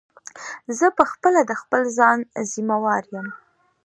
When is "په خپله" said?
0.97-1.39